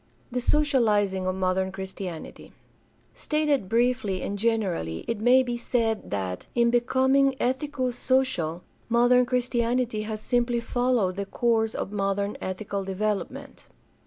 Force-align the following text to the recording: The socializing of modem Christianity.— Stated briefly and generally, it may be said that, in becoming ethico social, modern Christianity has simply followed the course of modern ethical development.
The 0.31 0.41
socializing 0.41 1.27
of 1.27 1.35
modem 1.35 1.71
Christianity.— 1.71 2.53
Stated 3.27 3.69
briefly 3.69 4.23
and 4.23 4.35
generally, 4.39 5.05
it 5.07 5.19
may 5.19 5.43
be 5.43 5.57
said 5.57 6.09
that, 6.09 6.47
in 6.55 6.71
becoming 6.71 7.33
ethico 7.39 7.93
social, 7.93 8.63
modern 8.89 9.27
Christianity 9.27 10.01
has 10.01 10.19
simply 10.19 10.59
followed 10.59 11.17
the 11.17 11.27
course 11.27 11.75
of 11.75 11.91
modern 11.91 12.35
ethical 12.41 12.83
development. 12.83 13.65